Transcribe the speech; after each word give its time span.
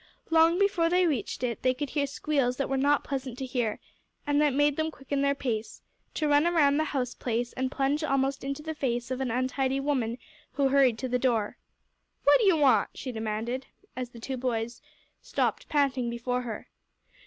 Long 0.31 0.57
before 0.57 0.89
they 0.89 1.05
reached 1.05 1.43
it, 1.43 1.61
they 1.61 1.75
could 1.75 1.91
hear 1.91 2.07
squeals 2.07 2.57
that 2.57 2.67
were 2.67 2.75
not 2.75 3.03
pleasant 3.03 3.37
to 3.37 3.45
hear, 3.45 3.79
and 4.25 4.41
that 4.41 4.51
made 4.51 4.75
them 4.75 4.89
quicken 4.89 5.21
their 5.21 5.35
pace, 5.35 5.83
to 6.15 6.27
run 6.27 6.47
around 6.47 6.77
the 6.77 6.85
house 6.85 7.13
place, 7.13 7.53
and 7.53 7.71
plunge 7.71 8.03
almost 8.03 8.43
into 8.43 8.63
the 8.63 8.73
face 8.73 9.11
of 9.11 9.21
an 9.21 9.29
untidy 9.29 9.79
woman 9.79 10.17
who 10.53 10.69
hurried 10.69 10.97
to 10.97 11.07
the 11.07 11.19
door. 11.19 11.59
"What 12.23 12.39
d'ye 12.39 12.55
want?" 12.55 12.89
she 12.95 13.11
demanded, 13.11 13.67
as 13.95 14.09
the 14.09 14.19
two 14.19 14.37
boys 14.37 14.81
stopped 15.21 15.69
panting 15.69 16.09
before 16.09 16.41
her. 16.41 16.69